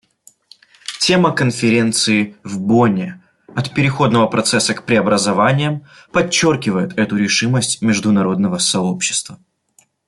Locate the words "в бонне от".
2.43-3.75